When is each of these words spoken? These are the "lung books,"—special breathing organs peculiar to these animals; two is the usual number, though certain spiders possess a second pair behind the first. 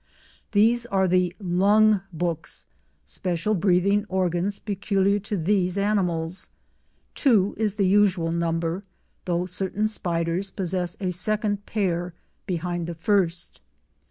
These 0.51 0.87
are 0.87 1.07
the 1.07 1.35
"lung 1.39 2.01
books,"—special 2.11 3.53
breathing 3.53 4.05
organs 4.09 4.57
peculiar 4.57 5.19
to 5.19 5.37
these 5.37 5.77
animals; 5.77 6.49
two 7.13 7.53
is 7.55 7.75
the 7.75 7.85
usual 7.87 8.31
number, 8.31 8.81
though 9.25 9.45
certain 9.45 9.87
spiders 9.87 10.49
possess 10.49 10.97
a 10.99 11.11
second 11.11 11.67
pair 11.67 12.15
behind 12.47 12.87
the 12.87 12.95
first. 12.95 13.61